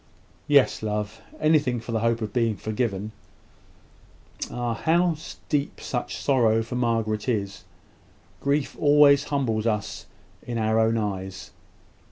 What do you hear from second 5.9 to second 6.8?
your sorrow for